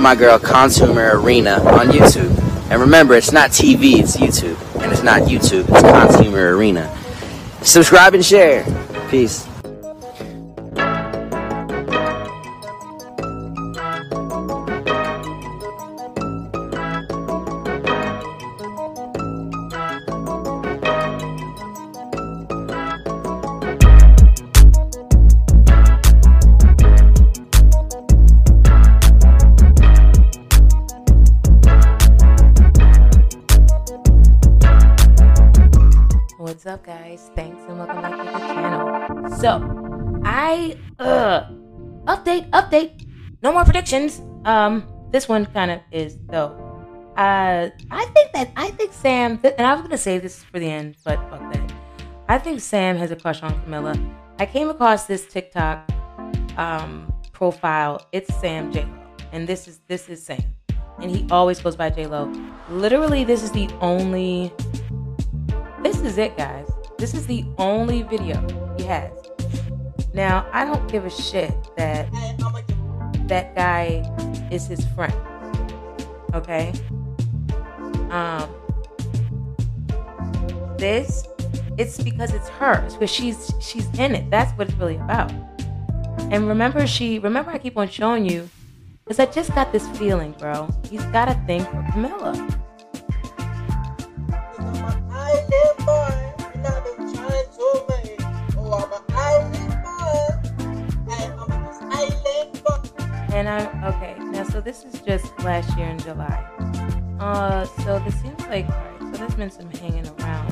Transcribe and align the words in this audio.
my 0.00 0.14
girl 0.14 0.38
Consumer 0.38 1.20
Arena 1.20 1.60
on 1.62 1.88
YouTube. 1.88 2.36
And 2.70 2.80
remember, 2.80 3.14
it's 3.14 3.32
not 3.32 3.50
TV, 3.50 3.98
it's 3.98 4.16
YouTube. 4.16 4.56
And 4.82 4.90
it's 4.92 5.02
not 5.02 5.22
YouTube, 5.22 5.68
it's 5.68 5.82
Consumer 5.82 6.56
Arena. 6.56 6.96
Subscribe 7.62 8.14
and 8.14 8.24
share. 8.24 8.64
Peace. 9.10 9.49
What's 36.50 36.66
up, 36.66 36.84
guys? 36.84 37.30
Thanks 37.36 37.62
and 37.68 37.78
welcome 37.78 38.02
back 38.02 38.10
to 38.10 38.24
the 38.24 38.38
channel. 38.40 39.38
So, 39.38 40.20
I 40.24 40.76
uh 40.98 41.42
update, 42.06 42.50
update. 42.50 43.06
No 43.40 43.52
more 43.52 43.62
predictions. 43.62 44.20
Um, 44.44 44.84
this 45.12 45.28
one 45.28 45.46
kind 45.46 45.70
of 45.70 45.80
is 45.92 46.18
though. 46.26 46.48
Uh, 47.16 47.70
I 47.92 48.04
think 48.04 48.32
that 48.32 48.50
I 48.56 48.70
think 48.70 48.92
Sam, 48.92 49.38
th- 49.38 49.54
and 49.58 49.64
I 49.64 49.74
was 49.74 49.82
gonna 49.82 49.96
save 49.96 50.22
this 50.22 50.42
for 50.42 50.58
the 50.58 50.68
end, 50.68 50.96
but 51.04 51.20
fuck 51.30 51.52
that. 51.52 51.72
I 52.28 52.36
think 52.36 52.60
Sam 52.60 52.96
has 52.96 53.12
a 53.12 53.16
crush 53.16 53.44
on 53.44 53.62
Camilla. 53.62 53.94
I 54.40 54.46
came 54.46 54.70
across 54.70 55.06
this 55.06 55.26
TikTok 55.26 55.88
um 56.56 57.14
profile. 57.32 58.08
It's 58.10 58.34
Sam 58.40 58.72
J 58.72 58.86
Lo, 58.86 58.98
and 59.30 59.46
this 59.46 59.68
is 59.68 59.78
this 59.86 60.08
is 60.08 60.20
Sam, 60.20 60.42
and 60.98 61.12
he 61.12 61.28
always 61.30 61.60
goes 61.60 61.76
by 61.76 61.90
J 61.90 62.08
Lo. 62.08 62.24
Literally, 62.68 63.22
this 63.22 63.44
is 63.44 63.52
the 63.52 63.68
only 63.80 64.52
this 65.82 66.00
is 66.00 66.18
it, 66.18 66.36
guys. 66.36 66.68
This 66.98 67.14
is 67.14 67.26
the 67.26 67.44
only 67.58 68.02
video 68.02 68.46
he 68.76 68.84
has. 68.84 69.10
Now, 70.12 70.46
I 70.52 70.64
don't 70.64 70.90
give 70.90 71.04
a 71.04 71.10
shit 71.10 71.54
that 71.76 72.10
that 73.28 73.54
guy 73.54 74.02
is 74.50 74.66
his 74.66 74.84
friend. 74.88 75.14
Okay? 76.34 76.72
Um 78.10 78.48
this 80.76 81.26
it's 81.78 82.02
because 82.02 82.34
it's 82.34 82.48
her. 82.48 82.84
It's 82.84 82.94
because 82.94 83.10
she's 83.10 83.52
she's 83.60 83.86
in 83.98 84.14
it. 84.14 84.30
That's 84.30 84.50
what 84.58 84.68
it's 84.68 84.76
really 84.76 84.96
about. 84.96 85.32
And 86.30 86.48
remember 86.48 86.86
she 86.86 87.18
remember 87.18 87.50
I 87.52 87.58
keep 87.58 87.78
on 87.78 87.88
showing 87.88 88.28
you 88.28 88.48
because 89.04 89.18
I 89.18 89.26
just 89.26 89.54
got 89.54 89.72
this 89.72 89.88
feeling, 89.96 90.32
bro. 90.32 90.68
He's 90.90 91.04
got 91.06 91.28
a 91.28 91.34
thing 91.46 91.64
for 91.64 91.86
Camilla. 91.92 92.60
Okay 103.84 104.14
now 104.40 104.44
so 104.44 104.60
this 104.60 104.84
is 104.84 105.00
just 105.00 105.26
last 105.40 105.76
year 105.76 105.88
in 105.88 105.98
July. 105.98 106.38
Uh, 107.18 107.66
so 107.84 107.98
this 108.00 108.14
seems 108.22 108.40
like. 108.46 108.66
So 109.00 109.10
there's 109.12 109.34
been 109.34 109.50
some 109.50 109.70
hanging 109.70 110.06
around 110.20 110.48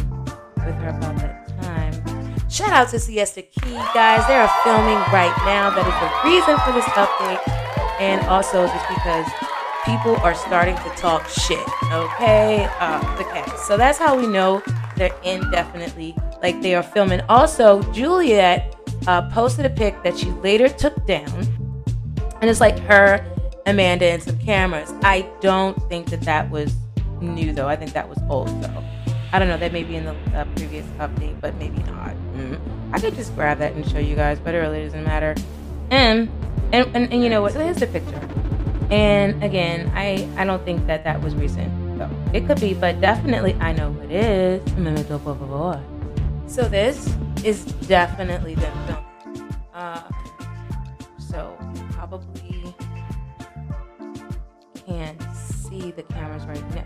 with 0.57 0.75
her 0.75 0.89
about 0.89 1.17
that 1.19 1.49
time. 1.63 2.51
Shout 2.51 2.71
out 2.71 2.89
to 2.91 2.99
Siesta 2.99 3.43
Key 3.43 3.75
guys. 3.95 4.27
They 4.27 4.37
are 4.37 4.51
filming 4.65 4.99
right 5.13 5.35
now. 5.47 5.71
That 5.71 5.87
is 5.87 5.97
the 6.03 6.11
reason 6.29 6.59
for 6.65 6.73
this 6.73 6.85
update, 6.97 7.41
and 8.01 8.27
also 8.27 8.67
just 8.67 8.89
because 8.89 9.27
people 9.87 10.17
are 10.17 10.35
starting 10.35 10.77
to 10.77 10.91
talk 10.97 11.27
shit. 11.29 11.67
Okay, 11.93 12.69
uh, 12.81 13.17
the 13.17 13.25
cast. 13.25 13.67
So 13.67 13.77
that's 13.77 13.99
how 13.99 14.19
we 14.19 14.27
know 14.27 14.63
they're 14.97 15.15
indefinitely 15.25 16.17
like 16.43 16.61
they 16.61 16.75
are 16.75 16.83
filming. 16.83 17.21
Also, 17.29 17.83
Juliette 17.93 18.75
uh, 19.07 19.31
posted 19.31 19.65
a 19.65 19.71
pic 19.71 20.03
that 20.03 20.19
she 20.19 20.31
later 20.43 20.69
took 20.69 21.07
down 21.07 21.58
and 22.41 22.51
it's 22.51 22.61
like 22.61 22.79
her, 22.81 23.25
Amanda, 23.67 24.07
and 24.07 24.23
some 24.23 24.39
cameras. 24.39 24.93
I 25.03 25.29
don't 25.41 25.77
think 25.89 26.11
that 26.11 26.23
that 26.23 26.51
was 26.51 26.75
new 27.21 27.53
though. 27.53 27.69
I 27.69 27.77
think 27.77 27.93
that 27.93 28.09
was 28.09 28.19
old 28.29 28.49
though. 28.63 28.85
I 29.33 29.39
don't 29.39 29.49
know. 29.49 29.59
That 29.59 29.73
may 29.73 29.85
be 29.85 29.97
in 29.97 30.05
the 30.05 30.15
uh, 30.35 30.45
previous 30.57 30.87
update, 30.99 31.41
but 31.41 31.55
maybe 31.57 31.83
not. 31.83 32.15
Mm. 32.35 32.59
I 32.93 32.99
could 33.01 33.15
just 33.15 33.35
grab 33.35 33.59
that 33.59 33.75
and 33.75 33.89
show 33.89 33.99
you 33.99 34.17
guys, 34.17 34.39
but 34.39 34.55
it 34.55 34.59
really 34.59 34.85
doesn't 34.85 35.05
matter. 35.05 35.35
And 35.91 36.31
and, 36.73 36.87
and, 36.95 37.13
and 37.13 37.23
you 37.23 37.29
know 37.29 37.43
what? 37.43 37.53
So 37.53 37.61
here's 37.61 37.79
the 37.79 37.87
picture. 37.87 38.29
And 38.91 39.43
again, 39.43 39.91
I 39.95 40.29
I 40.37 40.45
don't 40.45 40.65
think 40.65 40.87
that 40.87 41.05
that 41.05 41.21
was 41.21 41.35
recent 41.35 41.99
though. 41.99 42.11
It 42.33 42.47
could 42.47 42.61
be, 42.61 42.75
but 42.75 43.01
definitely 43.01 43.55
I 43.55 43.73
know 43.73 43.91
what 43.91 44.07
it 44.07 44.13
is. 44.13 44.63
So 46.47 46.67
this 46.69 47.15
is 47.45 47.65
definitely 47.65 48.55
them 48.55 49.05
filming. 49.25 49.55
Uh, 49.75 50.03
see 55.89 56.03
the 56.03 56.03
cameras 56.03 56.45
right 56.47 56.75
now. 56.75 56.85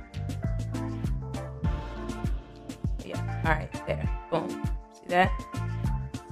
Yeah, 3.04 3.42
all 3.44 3.52
right, 3.52 3.86
there. 3.86 4.08
Boom. 4.30 4.48
See 4.92 5.08
that? 5.08 5.30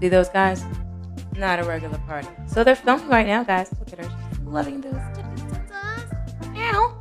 See 0.01 0.09
those 0.09 0.29
guys? 0.29 0.65
Not 1.37 1.59
a 1.59 1.65
regular 1.65 1.99
party. 2.07 2.29
So 2.47 2.63
they're 2.63 2.77
filming 2.77 3.09
right 3.09 3.27
now, 3.27 3.43
guys. 3.43 3.73
Look 3.79 3.93
at 3.93 4.05
her. 4.05 4.11
She's 4.29 4.39
loving 4.41 4.81
those. 4.81 4.95
Ow. 6.57 7.01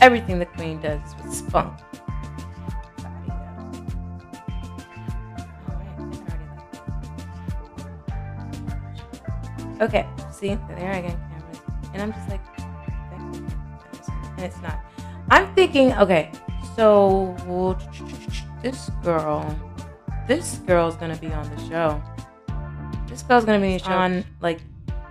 Everything 0.00 0.38
the 0.38 0.46
queen 0.46 0.80
does 0.80 1.00
is 1.06 1.14
with 1.22 1.32
spunk. 1.34 1.78
Okay, 9.78 10.06
see, 10.32 10.56
there 10.70 10.92
again, 10.92 11.18
cameras. 11.30 11.60
And 11.92 12.02
I'm 12.02 12.12
just 12.12 12.28
like, 12.30 12.40
it's 14.46 14.60
not. 14.62 14.78
I'm 15.30 15.52
thinking, 15.54 15.92
okay, 15.94 16.30
so 16.74 17.34
this 18.62 18.90
girl, 19.02 19.44
this 20.26 20.58
girl's 20.66 20.96
gonna 20.96 21.16
be 21.16 21.32
on 21.32 21.54
the 21.54 21.68
show. 21.68 22.02
This 23.08 23.22
girl's 23.22 23.44
gonna 23.44 23.60
be 23.60 23.80
on, 23.84 24.24
like, 24.40 24.60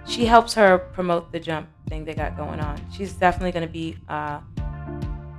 she 0.07 0.25
helps 0.25 0.53
her 0.53 0.77
promote 0.77 1.31
the 1.31 1.39
jump 1.39 1.67
thing 1.87 2.05
they 2.05 2.13
got 2.13 2.37
going 2.37 2.59
on. 2.59 2.79
She's 2.91 3.13
definitely 3.13 3.51
gonna 3.51 3.67
be, 3.67 3.97
uh, 4.07 4.39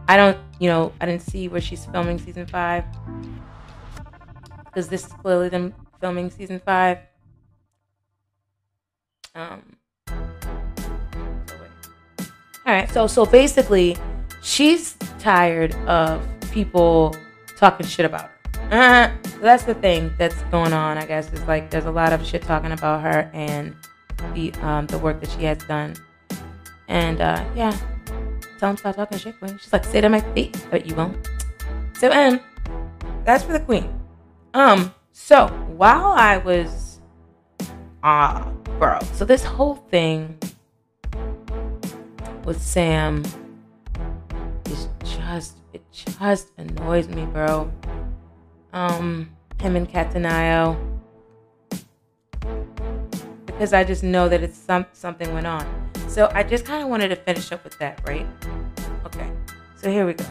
I 0.08 0.16
don't, 0.16 0.38
you 0.58 0.68
know, 0.68 0.92
I 1.00 1.06
didn't 1.06 1.22
see 1.22 1.48
where 1.48 1.60
she's 1.60 1.84
filming 1.86 2.18
season 2.18 2.46
five. 2.46 2.84
Because 4.64 4.88
this 4.88 5.06
is 5.06 5.12
clearly 5.12 5.48
them 5.48 5.74
filming 6.00 6.30
season 6.30 6.60
five. 6.60 6.98
Um, 9.34 9.75
all 12.66 12.74
right, 12.74 12.90
so 12.90 13.06
so 13.06 13.24
basically, 13.24 13.96
she's 14.42 14.94
tired 15.20 15.72
of 15.86 16.20
people 16.50 17.14
talking 17.56 17.86
shit 17.86 18.04
about 18.04 18.22
her. 18.22 18.32
Uh, 18.72 19.30
that's 19.40 19.62
the 19.62 19.74
thing 19.74 20.12
that's 20.18 20.34
going 20.50 20.72
on. 20.72 20.98
I 20.98 21.06
guess 21.06 21.32
is 21.32 21.42
like 21.44 21.70
there's 21.70 21.84
a 21.84 21.90
lot 21.92 22.12
of 22.12 22.26
shit 22.26 22.42
talking 22.42 22.72
about 22.72 23.02
her 23.02 23.30
and 23.32 23.76
the 24.34 24.52
um 24.62 24.88
the 24.88 24.98
work 24.98 25.20
that 25.20 25.30
she 25.30 25.44
has 25.44 25.58
done, 25.58 25.94
and 26.88 27.20
uh, 27.20 27.44
yeah, 27.54 27.70
tell 28.58 28.70
them 28.70 28.76
stop 28.76 28.96
talking 28.96 29.18
shit, 29.18 29.38
queen. 29.38 29.56
She's 29.58 29.72
like, 29.72 29.84
sit 29.84 30.04
on 30.04 30.10
my 30.10 30.20
feet, 30.34 30.66
but 30.68 30.86
you 30.86 30.96
won't. 30.96 31.16
So 31.92 32.10
um, 32.10 32.40
that's 33.24 33.44
for 33.44 33.52
the 33.52 33.60
queen. 33.60 33.96
Um, 34.54 34.92
so 35.12 35.46
while 35.68 36.06
I 36.06 36.38
was 36.38 36.98
ah 38.02 38.50
bro. 38.80 38.98
So 39.12 39.24
this 39.24 39.44
whole 39.44 39.76
thing 39.76 40.36
with 42.46 42.62
Sam 42.62 43.24
is 44.66 44.88
just 45.04 45.58
it 45.72 45.82
just 45.92 46.52
annoys 46.56 47.08
me, 47.08 47.26
bro. 47.26 47.70
Um, 48.72 49.30
him 49.60 49.74
and 49.76 49.88
Cattaneo. 49.88 50.78
Because 53.44 53.72
I 53.72 53.84
just 53.84 54.02
know 54.02 54.28
that 54.28 54.42
it's 54.42 54.56
some 54.56 54.86
something 54.92 55.32
went 55.34 55.46
on. 55.46 55.66
So 56.08 56.30
I 56.32 56.44
just 56.44 56.64
kind 56.64 56.82
of 56.82 56.88
wanted 56.88 57.08
to 57.08 57.16
finish 57.16 57.50
up 57.50 57.64
with 57.64 57.76
that, 57.80 58.00
right? 58.06 58.26
Okay. 59.04 59.28
So 59.76 59.90
here 59.90 60.06
we 60.06 60.14
go. 60.14 60.24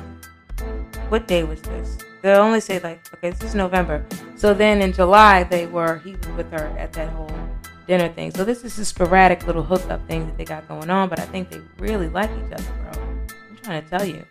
What 1.10 1.28
day 1.28 1.44
was 1.44 1.62
this? 1.62 1.98
They'll 2.22 2.42
only 2.42 2.62
say 2.62 2.80
like, 2.80 3.14
okay, 3.14 3.32
this 3.32 3.44
is 3.44 3.56
November. 3.56 4.06
So 4.36 4.54
then 4.54 4.82
in 4.82 4.94
July 4.94 5.44
they 5.44 5.68
were 5.68 5.98
he 6.00 6.16
was 6.16 6.28
with 6.30 6.52
her 6.52 6.68
at 6.78 6.94
that 6.94 7.10
whole 7.10 7.30
dinner 7.88 8.10
thing. 8.10 8.32
So 8.32 8.44
this 8.44 8.64
is 8.64 8.78
a 8.80 8.86
sporadic 8.86 9.46
little 9.48 9.64
hookup 9.64 10.06
thing 10.08 10.26
that 10.26 10.38
they 10.38 10.46
got 10.46 10.68
going 10.68 10.90
on, 10.90 11.10
but 11.10 11.20
I 11.20 11.26
think 11.26 11.50
they 11.50 11.62
really 11.78 12.10
like 12.10 12.30
each 12.32 12.54
other, 12.54 12.64
bro. 12.92 13.02
I'm 13.02 13.58
trying 13.64 13.84
to 13.84 13.90
tell 13.90 14.06
you. 14.06 14.26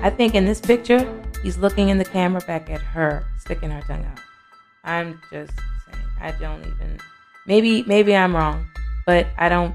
I 0.00 0.10
think 0.10 0.34
in 0.34 0.44
this 0.44 0.60
picture, 0.60 1.06
he's 1.42 1.58
looking 1.58 1.88
in 1.88 1.98
the 1.98 2.04
camera 2.04 2.40
back 2.46 2.70
at 2.70 2.80
her, 2.80 3.24
sticking 3.38 3.70
her 3.70 3.80
tongue 3.82 4.04
out. 4.04 4.20
I'm 4.84 5.20
just 5.30 5.52
saying. 5.86 6.04
I 6.20 6.30
don't 6.32 6.60
even 6.60 6.98
maybe 7.46 7.82
maybe 7.84 8.14
I'm 8.14 8.34
wrong, 8.34 8.66
but 9.06 9.26
I 9.36 9.48
don't 9.48 9.74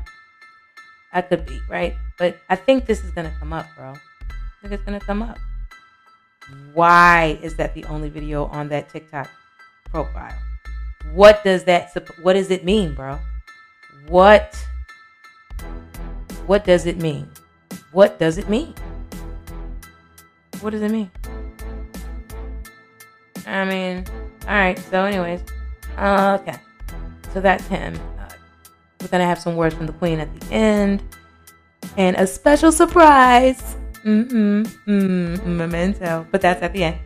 I 1.11 1.21
could 1.21 1.45
be, 1.45 1.59
right? 1.69 1.95
But 2.17 2.37
I 2.49 2.55
think 2.55 2.85
this 2.85 3.03
is 3.03 3.11
gonna 3.11 3.33
come 3.39 3.53
up, 3.53 3.67
bro. 3.77 3.93
I 3.93 4.61
think 4.61 4.73
it's 4.73 4.83
gonna 4.83 4.99
come 4.99 5.21
up. 5.21 5.37
Why 6.73 7.39
is 7.41 7.55
that 7.57 7.73
the 7.73 7.85
only 7.85 8.09
video 8.09 8.45
on 8.45 8.69
that 8.69 8.89
TikTok 8.89 9.29
profile? 9.89 10.37
What 11.11 11.43
does 11.43 11.63
that 11.65 11.95
what 12.21 12.33
does 12.33 12.49
it 12.49 12.63
mean, 12.63 12.95
bro? 12.95 13.19
What 14.07 14.55
what 16.47 16.65
does 16.65 16.85
it 16.85 16.97
mean? 16.97 17.29
What 17.91 18.19
does 18.19 18.37
it 18.37 18.49
mean? 18.49 18.73
What 20.61 20.71
does 20.71 20.81
it 20.81 20.91
mean? 20.91 21.11
I 23.45 23.65
mean, 23.65 24.05
all 24.47 24.53
right. 24.53 24.79
So, 24.79 25.05
anyways, 25.05 25.41
uh, 25.97 26.37
okay. 26.41 26.57
So 27.33 27.41
that's 27.41 27.67
him. 27.67 27.99
Uh, 28.19 28.29
we're 29.01 29.07
gonna 29.07 29.25
have 29.25 29.39
some 29.39 29.55
words 29.55 29.75
from 29.75 29.85
the 29.85 29.93
queen 29.93 30.19
at 30.19 30.39
the 30.39 30.53
end, 30.53 31.03
and 31.97 32.15
a 32.15 32.25
special 32.25 32.71
surprise. 32.71 33.75
Mm-hmm. 34.05 34.63
Mm, 34.89 35.45
memento. 35.45 36.27
But 36.31 36.41
that's 36.41 36.61
at 36.61 36.73
the 36.73 36.83
end. 36.83 36.99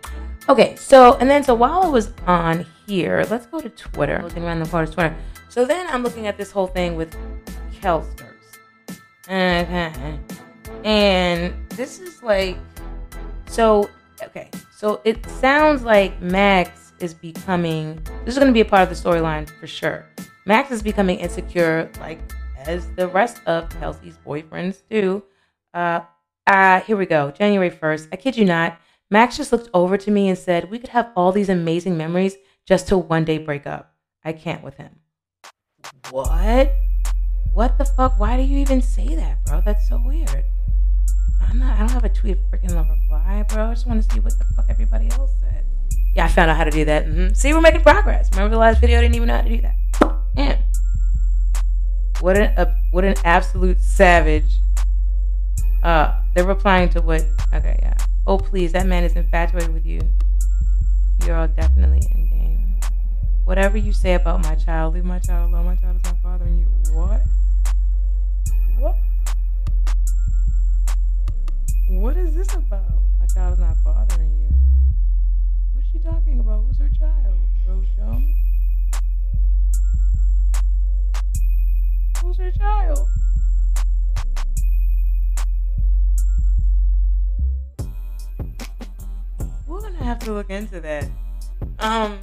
Okay. 0.50 0.76
So, 0.76 1.16
and 1.18 1.30
then 1.30 1.44
so 1.44 1.54
while 1.54 1.84
I 1.84 1.88
was 1.88 2.12
on 2.26 2.66
here, 2.88 3.26
let's 3.30 3.46
go 3.46 3.60
to 3.60 3.70
Twitter. 3.70 4.22
Looking 4.24 4.44
around 4.44 4.60
the 4.60 4.70
corner, 4.70 4.88
Twitter. 4.88 5.16
So 5.50 5.66
then 5.66 5.88
I'm 5.88 6.04
looking 6.04 6.28
at 6.28 6.38
this 6.38 6.52
whole 6.52 6.68
thing 6.68 6.96
with 6.96 7.16
Kelsters. 7.82 8.34
Okay. 9.26 10.20
And 10.84 11.54
this 11.72 12.00
is 12.00 12.24
like, 12.24 12.58
so 13.48 13.90
okay. 14.24 14.50
So 14.76 15.02
it 15.04 15.26
sounds 15.26 15.84
like 15.84 16.22
Max 16.22 16.94
is 17.00 17.14
becoming, 17.14 17.96
this 18.26 18.34
is 18.34 18.40
going 18.40 18.48
to 18.48 18.54
be 18.54 18.62
a 18.62 18.66
part 18.66 18.84
of 18.84 18.90
the 18.90 18.96
storyline 18.96 19.50
for 19.60 19.68
sure. 19.68 20.06
Max 20.46 20.72
is 20.72 20.82
becoming 20.82 21.20
insecure, 21.20 21.92
like 22.00 22.20
as 22.60 22.88
the 22.96 23.08
rest 23.08 23.42
of 23.46 23.70
Kelsey's 23.80 24.18
boyfriends 24.26 24.82
do. 24.90 25.24
Uh, 25.74 26.02
uh, 26.46 26.80
here 26.82 26.96
we 26.96 27.06
go. 27.06 27.32
January 27.32 27.70
1st. 27.70 28.08
I 28.14 28.16
kid 28.16 28.38
you 28.38 28.46
not. 28.46 28.80
Max 29.10 29.38
just 29.38 29.52
looked 29.52 29.70
over 29.74 29.98
to 29.98 30.12
me 30.12 30.30
and 30.30 30.38
said, 30.38 30.70
We 30.70 30.80
could 30.80 30.90
have 30.90 31.12
all 31.16 31.32
these 31.32 31.50
amazing 31.50 31.98
memories 31.98 32.38
just 32.68 32.88
to 32.90 32.98
one 32.98 33.24
day 33.24 33.38
break 33.38 33.66
up. 33.66 33.94
I 34.24 34.34
can't 34.34 34.64
with 34.64 34.76
him. 34.76 35.00
What? 36.12 36.72
What 37.54 37.78
the 37.78 37.86
fuck? 37.86 38.20
Why 38.20 38.36
do 38.36 38.44
you 38.44 38.60
even 38.60 38.82
say 38.82 39.16
that, 39.16 39.44
bro? 39.46 39.62
That's 39.62 39.88
so 39.88 40.02
weird. 40.06 40.44
I'm 41.42 41.60
not. 41.60 41.76
I 41.76 41.80
don't 41.80 41.92
have 41.92 42.04
a 42.04 42.10
tweet 42.10 42.38
freaking 42.52 42.76
reply, 42.76 43.46
bro. 43.48 43.68
I 43.68 43.74
just 43.74 43.88
want 43.88 44.04
to 44.04 44.14
see 44.14 44.20
what 44.20 44.38
the 44.38 44.46
fuck 44.56 44.66
everybody 44.70 45.10
else 45.12 45.32
said. 45.40 45.64
Yeah, 46.14 46.26
I 46.26 46.28
found 46.28 46.52
out 46.52 46.58
how 46.58 46.66
to 46.66 46.72
do 46.72 46.84
that. 46.86 47.06
Mm-hmm. 47.06 47.34
See, 47.34 47.54
we're 47.54 47.62
making 47.62 47.82
progress. 47.82 48.30
Remember 48.32 48.56
the 48.56 48.60
last 48.60 48.82
video? 48.82 48.98
I 48.98 49.02
didn't 49.02 49.16
even 49.16 49.28
know 49.30 49.38
how 49.38 49.44
to 49.44 49.50
do 49.50 49.62
that. 49.62 49.76
Yeah. 50.36 50.58
What 52.20 52.38
an 52.38 52.58
uh, 52.58 52.76
what 52.92 53.06
an 53.06 53.16
absolute 53.24 53.80
savage. 53.80 54.58
Uh, 55.84 56.20
they're 56.34 56.46
replying 56.46 56.90
to 56.90 57.02
what? 57.02 57.24
Okay, 57.54 57.80
yeah. 57.82 57.96
Oh 58.26 58.38
please, 58.38 58.72
that 58.74 58.88
man 58.88 59.04
is 59.04 59.14
infatuated 59.14 59.74
with 59.74 59.86
you. 59.86 60.02
You're 61.26 61.38
all 61.38 61.48
definitely 61.48 62.02
in 62.14 62.30
game. 62.30 62.37
Whatever 63.48 63.78
you 63.78 63.94
say 63.94 64.16
about 64.16 64.44
my 64.44 64.56
child, 64.56 64.94
leave 64.96 65.06
my 65.06 65.20
child 65.20 65.54
alone. 65.54 65.68
My 65.68 65.76
child 65.78 65.96
is 65.96 66.04
not 66.04 66.22
bothering 66.22 66.58
you. 66.60 66.94
What? 66.94 67.22
What? 68.78 68.96
What 71.88 72.18
is 72.18 72.36
this 72.36 72.54
about? 72.54 73.02
My 73.22 73.26
child 73.28 73.54
is 73.54 73.60
not 73.60 73.78
bothering 73.86 74.30
you. 74.38 74.50
What's 75.74 75.88
she 75.94 76.00
talking 76.00 76.42
about? 76.42 76.66
Who's 76.68 76.78
her 76.80 76.90
child? 77.00 77.38
Rose 77.66 77.86
Jones? 77.96 78.36
Who's 82.22 82.38
her 82.40 82.52
child? 82.52 83.08
We're 89.66 89.80
gonna 89.80 90.04
have 90.04 90.20
to 90.20 90.34
look 90.34 90.50
into 90.50 90.82
that. 90.82 91.08
Um, 91.80 92.20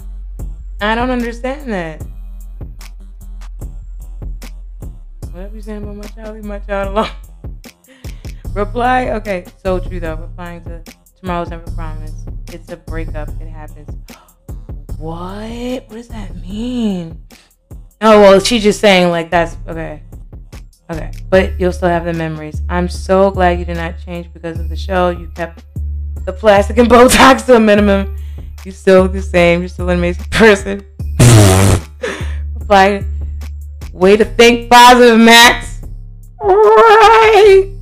I 0.85 0.95
don't 0.95 1.11
understand 1.11 1.73
that. 1.73 2.03
Whatever 5.31 5.57
you 5.57 5.63
saying 5.63 5.83
about 5.83 5.97
my 5.97 6.05
child, 6.05 6.35
leave 6.35 6.45
my 6.45 6.59
child 6.61 6.89
alone. 6.89 7.11
Reply, 8.55 9.11
okay, 9.11 9.45
so 9.63 9.81
true 9.81 9.99
though. 9.99 10.15
Replying 10.15 10.63
to 10.65 10.83
tomorrow's 11.19 11.51
never 11.51 11.69
promise. 11.73 12.13
It's 12.53 12.71
a 12.71 12.77
breakup. 12.77 13.29
It 13.41 13.49
happens. 13.49 13.91
What? 14.97 15.89
What 15.89 15.91
does 15.91 16.09
that 16.09 16.37
mean? 16.37 17.21
Oh 18.01 18.21
well, 18.21 18.41
she's 18.41 18.63
just 18.63 18.81
saying 18.81 19.11
like 19.11 19.29
that's 19.29 19.57
okay. 19.67 20.03
Okay, 20.91 21.11
but 21.29 21.59
you'll 21.59 21.73
still 21.73 21.89
have 21.89 22.05
the 22.05 22.13
memories. 22.13 22.63
I'm 22.69 22.89
so 22.89 23.31
glad 23.31 23.59
you 23.59 23.65
did 23.65 23.77
not 23.77 23.97
change 24.05 24.33
because 24.33 24.61
of 24.61 24.69
the 24.69 24.77
show. 24.77 25.09
You 25.11 25.29
kept 25.35 25.65
the 26.25 26.33
plastic 26.33 26.79
and 26.79 26.89
Botox 26.91 27.45
to 27.47 27.57
a 27.57 27.61
minimum. 27.61 28.17
You 28.65 28.73
still 28.73 29.09
the 29.09 29.23
same. 29.23 29.61
You're 29.61 29.69
still 29.69 29.89
an 29.91 29.99
amazing 29.99 30.27
person. 30.31 30.85
Reply, 32.55 33.05
way 33.93 34.17
to 34.17 34.25
think 34.25 34.71
positive, 34.71 35.21
Max. 35.21 35.83
Right 36.41 37.75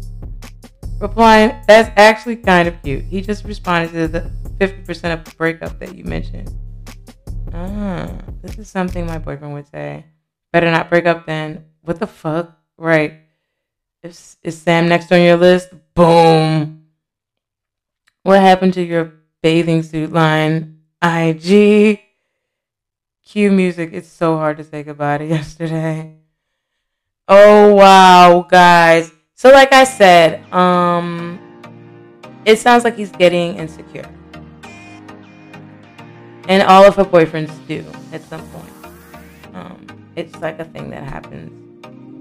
replying, 1.02 1.54
That's 1.66 1.90
actually 1.96 2.36
kind 2.36 2.68
of 2.68 2.80
cute. 2.82 3.04
He 3.04 3.20
just 3.20 3.44
responded 3.44 3.92
to 3.92 4.08
the 4.08 4.30
50% 4.58 5.12
of 5.12 5.24
the 5.24 5.34
breakup 5.36 5.78
that 5.80 5.94
you 5.94 6.04
mentioned. 6.04 6.50
Ah, 7.52 8.08
this 8.40 8.56
is 8.56 8.70
something 8.70 9.04
my 9.04 9.18
boyfriend 9.18 9.52
would 9.52 9.66
say. 9.66 10.06
Better 10.52 10.70
not 10.70 10.88
break 10.88 11.04
up 11.04 11.26
then. 11.26 11.64
What 11.82 11.98
the 11.98 12.06
fuck? 12.06 12.56
Right. 12.78 13.14
Is, 14.02 14.36
is 14.42 14.56
Sam 14.56 14.88
next 14.88 15.12
on 15.12 15.20
your 15.20 15.36
list? 15.36 15.68
Boom. 15.94 16.86
What 18.22 18.40
happened 18.40 18.74
to 18.74 18.82
your 18.82 19.12
bathing 19.42 19.82
suit 19.82 20.12
line? 20.12 20.78
IG. 21.02 22.00
Cue 23.26 23.50
music. 23.50 23.90
It's 23.92 24.08
so 24.08 24.36
hard 24.36 24.56
to 24.58 24.64
say 24.64 24.82
goodbye 24.82 25.18
to 25.18 25.26
yesterday. 25.26 26.16
Oh, 27.28 27.74
wow, 27.74 28.46
guys. 28.48 29.10
So, 29.34 29.50
like 29.50 29.72
I 29.72 29.84
said, 29.84 30.44
um, 30.52 31.38
it 32.44 32.58
sounds 32.58 32.84
like 32.84 32.96
he's 32.96 33.10
getting 33.10 33.56
insecure. 33.56 34.08
And 36.48 36.62
all 36.64 36.84
of 36.84 36.96
her 36.96 37.04
boyfriends 37.04 37.54
do 37.66 37.84
at 38.12 38.22
some 38.22 38.46
point. 38.50 38.72
Um, 39.54 39.86
it's 40.16 40.34
like 40.40 40.58
a 40.58 40.64
thing 40.64 40.90
that 40.90 41.04
happens. 41.04 41.50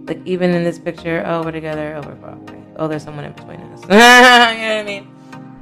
Like, 0.08 0.22
even 0.26 0.52
in 0.52 0.64
this 0.64 0.80
picture, 0.80 1.24
oh, 1.26 1.44
we're 1.44 1.52
together, 1.52 1.96
oh, 1.96 2.08
we're 2.08 2.30
away. 2.30 2.64
Oh, 2.78 2.88
there's 2.88 3.04
someone 3.04 3.26
in 3.26 3.34
between 3.34 3.60
us. 3.60 3.82
you 3.84 3.90
know 3.90 3.96
what 3.96 4.00
I 4.00 4.84
mean? 4.84 5.21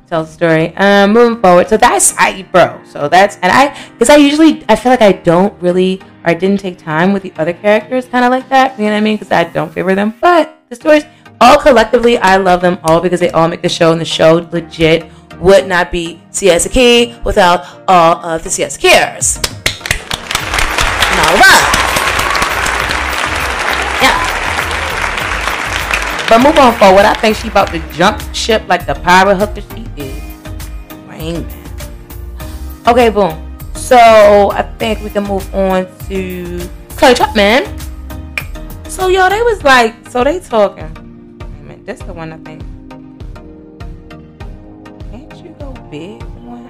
Tell 0.10 0.24
the 0.24 0.32
story. 0.32 0.75
Um, 0.75 1.13
moving 1.13 1.39
forward. 1.39 1.70
So 1.70 1.78
that's 1.78 2.16
I, 2.18 2.42
bro. 2.42 2.82
So 2.84 3.08
that's, 3.08 3.36
and 3.44 3.51
I, 3.51 3.80
because 3.92 4.10
I 4.10 4.16
usually, 4.16 4.66
I 4.68 4.75
feel 4.75 4.92
like 4.92 5.04
I 5.04 5.12
don't 5.12 5.54
really, 5.62 6.01
or 6.24 6.32
I 6.32 6.34
didn't 6.34 6.60
take 6.60 6.80
time 6.80 7.13
with 7.13 7.22
the 7.22 7.32
other 7.38 7.54
characters 7.54 8.08
kind 8.08 8.25
of 8.25 8.32
like 8.32 8.50
that. 8.50 8.75
You 8.80 8.86
know 8.86 8.92
what 8.94 8.98
I 8.98 9.01
mean? 9.01 9.18
Because 9.18 9.32
I 9.32 9.44
don't 9.44 9.72
favor 9.72 9.94
them. 9.94 10.16
But 10.20 10.63
the 10.68 10.75
stories, 10.75 11.04
all 11.39 11.60
collectively, 11.60 12.18
I 12.18 12.38
love 12.38 12.62
them 12.62 12.80
all 12.82 13.01
because 13.01 13.20
they 13.20 13.30
all 13.30 13.48
make 13.48 13.62
the 13.62 13.70
show, 13.70 13.92
and 13.92 14.01
the 14.01 14.06
show 14.06 14.50
legit 14.51 15.06
would 15.39 15.68
not 15.68 15.92
be 15.92 16.20
Key 16.34 17.16
without 17.24 17.84
all 17.88 18.25
of 18.25 18.44
the 18.44 18.50
Siesta 18.50 18.80
Keyers. 18.80 19.38
All 21.20 21.36
right. 21.38 21.88
But 26.30 26.44
move 26.44 26.58
on 26.60 26.78
forward. 26.78 27.06
I 27.06 27.16
think 27.16 27.36
she 27.36 27.48
about 27.48 27.70
to 27.70 27.80
jump 27.92 28.22
ship 28.36 28.62
like 28.68 28.86
the 28.86 28.94
pirate 28.94 29.38
hooker 29.38 29.62
she 29.62 29.88
is. 29.98 30.22
Rain 31.08 31.42
Man. 31.48 31.70
Okay, 32.88 33.10
boom. 33.10 33.34
So 33.74 33.98
I 34.52 34.62
think 34.78 35.02
we 35.02 35.10
can 35.10 35.24
move 35.24 35.44
on 35.56 35.88
to 36.08 36.70
Clay 36.90 37.16
Chapman. 37.16 37.66
So 38.88 39.08
y'all, 39.08 39.30
they 39.30 39.42
was 39.42 39.64
like, 39.64 40.08
so 40.08 40.24
they 40.24 40.40
talking. 40.40 40.96
That's 41.90 42.04
the 42.04 42.14
one 42.14 42.32
I 42.32 42.38
think. 42.38 42.62
Can't 45.10 45.44
you 45.44 45.56
go 45.58 45.74
big 45.90 46.22
one? 46.46 46.70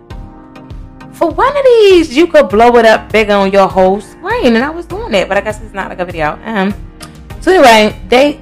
For 1.12 1.30
one 1.30 1.58
of 1.58 1.66
these, 1.66 2.16
you 2.16 2.28
could 2.28 2.48
blow 2.48 2.78
it 2.78 2.86
up 2.86 3.12
bigger 3.12 3.34
on 3.34 3.52
your 3.52 3.68
whole 3.68 4.00
screen, 4.00 4.56
and 4.56 4.64
I 4.64 4.70
was 4.70 4.86
doing 4.86 5.14
it, 5.14 5.28
but 5.28 5.36
I 5.36 5.42
guess 5.42 5.62
it's 5.62 5.74
not 5.74 5.90
like 5.90 6.00
a 6.00 6.06
video. 6.06 6.40
Um. 6.46 6.74
So 7.42 7.52
anyway, 7.52 8.02
they 8.08 8.40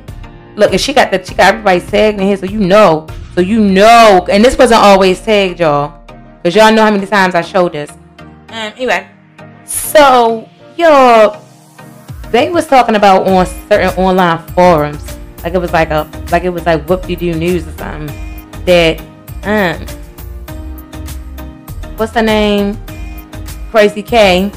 look, 0.57 0.71
and 0.71 0.81
she 0.81 0.93
got 0.93 1.11
the 1.11 1.23
she 1.23 1.33
got 1.33 1.53
everybody 1.53 1.79
tagged 1.79 2.19
in 2.19 2.27
here, 2.27 2.35
so 2.35 2.45
you 2.45 2.59
know, 2.59 3.07
so 3.33 3.39
you 3.41 3.61
know, 3.61 4.27
and 4.29 4.43
this 4.43 4.57
wasn't 4.57 4.81
always 4.81 5.21
tagged, 5.21 5.61
y'all, 5.61 6.03
because 6.41 6.55
y'all 6.55 6.73
know 6.73 6.83
how 6.83 6.91
many 6.91 7.05
times 7.05 7.35
I 7.35 7.41
showed 7.41 7.71
this. 7.71 7.91
Um. 8.19 8.73
Anyway, 8.75 9.07
so 9.63 10.49
y'all, 10.75 11.41
they 12.31 12.49
was 12.49 12.67
talking 12.67 12.95
about 12.95 13.25
on 13.25 13.45
certain 13.45 13.97
online 13.97 14.45
forums 14.49 15.17
like 15.43 15.53
it 15.53 15.59
was 15.59 15.71
like 15.71 15.91
a 15.91 16.09
like 16.31 16.43
it 16.43 16.49
was 16.49 16.65
like 16.65 16.87
whoop 16.89 17.03
de 17.03 17.15
doo 17.15 17.33
news 17.33 17.65
or 17.67 17.71
something. 17.77 18.07
That 18.65 18.99
um 19.43 19.79
what's 21.95 22.13
her 22.13 22.21
name? 22.21 22.77
Crazy 23.71 24.01
K, 24.01 24.51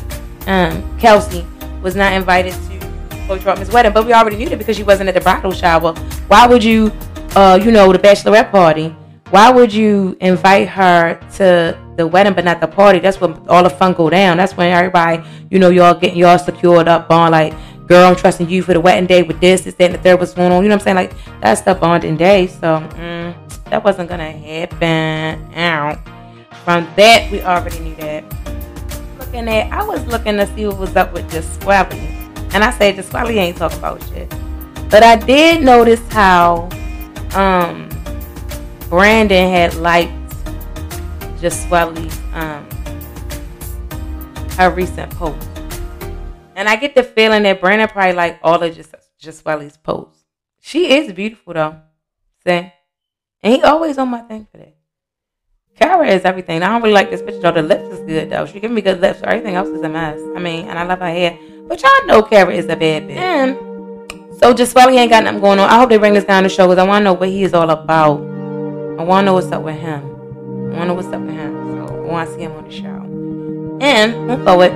um, 0.47 0.99
Kelsey 0.99 1.47
was 1.83 1.95
not 1.95 2.13
invited 2.13 2.55
Trautman's 3.39 3.71
wedding, 3.71 3.93
but 3.93 4.07
we 4.07 4.13
already 4.13 4.37
knew 4.37 4.49
that 4.49 4.59
because 4.59 4.77
she 4.77 4.83
wasn't 4.83 5.09
at 5.09 5.15
the 5.15 5.21
bridal 5.21 5.53
shower. 5.53 5.95
Why 6.29 6.47
would 6.47 6.65
you, 6.65 6.93
uh, 7.37 7.61
you 7.63 7.71
know, 7.71 7.93
the 7.93 7.99
bachelorette 7.99 8.51
party? 8.51 8.95
Why 9.31 9.49
would 9.51 9.73
you 9.73 10.17
invite 10.21 10.69
her 10.69 11.21
to 11.37 11.79
the 11.97 12.07
wedding 12.07 12.35
but 12.35 12.45
not 12.45 12.61
the 12.61 12.67
party? 12.67 12.99
That's 12.99 13.21
when 13.21 13.35
all 13.49 13.63
the 13.63 13.71
fun 13.71 13.93
go 13.93 14.11
down. 14.11 14.39
That's 14.39 14.57
when 14.57 14.73
everybody, 14.73 15.23
you 15.51 15.61
know, 15.61 15.71
y'all 15.71 15.95
getting 15.95 16.19
y'all 16.19 16.39
secured 16.39 16.89
up 16.89 17.11
on 17.13 17.31
like, 17.31 17.55
girl, 17.87 18.09
I'm 18.09 18.17
trusting 18.17 18.49
you 18.49 18.63
for 18.63 18.73
the 18.73 18.81
wedding 18.81 19.07
day 19.07 19.23
with 19.23 19.41
this, 19.41 19.61
this, 19.61 19.75
that, 19.75 19.85
and 19.85 19.95
the 19.95 19.99
third. 19.99 20.19
What's 20.19 20.35
going 20.35 20.51
on? 20.51 20.65
You 20.65 20.69
know 20.69 20.75
what 20.75 20.83
I'm 20.83 20.85
saying? 20.85 20.97
Like 20.97 21.41
that's 21.41 21.61
the 21.61 21.75
bonding 21.77 22.17
day. 22.17 22.49
So 22.49 22.81
mm, 22.81 23.65
that 23.67 23.85
wasn't 23.85 24.09
gonna 24.09 24.33
happen. 24.33 25.55
Ow. 25.57 25.95
From 26.65 26.89
that, 26.97 27.31
we 27.31 27.41
already 27.43 27.79
knew 27.79 27.95
that. 27.97 28.25
Looking 29.19 29.49
at, 29.49 29.73
I 29.73 29.85
was 29.85 30.05
looking 30.07 30.37
to 30.39 30.47
see 30.55 30.67
what 30.67 30.79
was 30.79 30.97
up 30.97 31.13
with 31.13 31.31
Geswelli, 31.31 32.20
and 32.53 32.65
I 32.65 32.71
said 32.71 32.97
Geswelli 32.97 33.37
ain't 33.37 33.57
talking 33.57 33.79
about 33.79 34.03
shit. 34.09 34.29
But 34.91 35.03
I 35.03 35.17
did 35.17 35.63
notice 35.63 36.01
how 36.11 36.69
um 37.35 37.89
Brandon 38.89 39.51
had 39.51 39.75
liked 39.75 40.13
just 41.41 41.71
um 41.73 42.67
her 44.57 44.71
recent 44.71 45.11
post. 45.13 45.49
And 46.57 46.69
I 46.69 46.77
get 46.77 46.95
the 46.95 47.03
feeling 47.03 47.45
that 47.45 47.61
Brandon 47.61 47.89
probably 47.89 48.13
like 48.13 48.39
all 48.43 48.63
of 48.63 48.75
just 48.75 48.95
Geswelli's 49.23 49.77
posts. 49.77 50.25
She 50.61 50.93
is 50.93 51.13
beautiful 51.13 51.55
though. 51.55 51.77
See? 52.45 52.73
And 53.43 53.55
he 53.55 53.63
always 53.63 53.97
on 53.97 54.09
my 54.09 54.21
thing 54.21 54.47
for 54.51 54.59
that. 54.59 54.77
Cara 55.77 56.07
is 56.09 56.25
everything. 56.25 56.63
I 56.63 56.69
don't 56.69 56.83
really 56.83 56.93
like 56.93 57.11
this 57.11 57.23
picture 57.23 57.41
though. 57.41 57.53
The 57.53 57.63
lips 57.63 57.99
is 57.99 58.01
good 58.01 58.29
though. 58.29 58.45
She 58.45 58.61
give 58.61 58.71
me 58.71 58.83
good 58.83 59.01
lips. 59.01 59.21
Everything 59.23 59.55
else 59.55 59.69
is 59.69 59.81
a 59.81 59.89
mess. 59.89 60.21
I 60.37 60.39
mean, 60.39 60.69
and 60.69 60.79
I 60.79 60.83
love 60.83 60.99
her 60.99 61.07
hair. 61.07 61.39
But 61.71 61.81
y'all 61.83 62.05
know 62.07 62.21
Cara 62.25 62.53
is 62.53 62.65
a 62.65 62.75
bad 62.75 63.05
bitch. 63.05 63.15
And 63.15 63.57
so 64.41 64.53
just 64.53 64.75
while 64.75 64.89
he 64.89 64.99
ain't 64.99 65.09
got 65.09 65.23
nothing 65.23 65.41
going 65.41 65.61
on, 65.61 65.71
I 65.71 65.79
hope 65.79 65.89
they 65.89 65.99
bring 65.99 66.15
this 66.15 66.25
down 66.25 66.43
the 66.43 66.49
show 66.49 66.67
because 66.67 66.79
I 66.79 66.83
want 66.83 67.03
to 67.03 67.05
know 67.05 67.13
what 67.13 67.29
he 67.29 67.45
is 67.45 67.55
all 67.55 67.71
about. 67.71 68.19
I 68.99 69.05
want 69.05 69.23
to 69.23 69.27
know 69.27 69.35
what's 69.35 69.53
up 69.53 69.63
with 69.63 69.77
him. 69.77 70.03
I 70.03 70.05
want 70.05 70.75
to 70.75 70.87
know 70.87 70.95
what's 70.95 71.07
up 71.07 71.21
with 71.21 71.31
him. 71.31 71.87
So 71.87 71.95
I 71.95 72.01
want 72.11 72.29
to 72.29 72.35
see 72.35 72.43
him 72.43 72.53
on 72.57 72.65
the 72.65 72.73
show. 72.73 73.79
And 73.81 74.27
move 74.27 74.43
forward. 74.43 74.73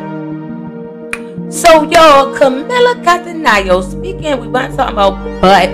So 1.53 1.83
y'all, 1.83 2.33
Camila 2.39 3.03
Cattaneo 3.03 3.83
speaking. 3.83 4.39
We 4.39 4.47
weren't 4.47 4.77
talking 4.77 4.93
about 4.93 5.19
butt. 5.41 5.71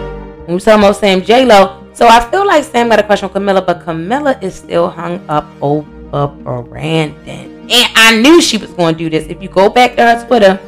We 0.48 0.54
were 0.54 0.60
talking 0.60 0.82
about 0.82 0.96
Sam 0.96 1.20
J 1.20 1.44
Lo. 1.44 1.86
So 1.92 2.08
I 2.08 2.30
feel 2.30 2.46
like 2.46 2.64
Sam 2.64 2.88
got 2.88 2.98
a 2.98 3.02
question 3.02 3.28
on 3.28 3.34
Camila, 3.34 3.66
but 3.66 3.80
Camila 3.84 4.42
is 4.42 4.54
still 4.54 4.88
hung 4.88 5.22
up 5.28 5.44
over 5.60 6.62
Brandon. 6.62 7.68
And 7.70 7.92
I 7.94 8.18
knew 8.22 8.40
she 8.40 8.56
was 8.56 8.70
going 8.70 8.94
to 8.94 8.98
do 8.98 9.10
this. 9.10 9.26
If 9.28 9.42
you 9.42 9.50
go 9.50 9.68
back 9.68 9.96
to 9.96 10.02
her 10.02 10.26
Twitter, 10.26 10.58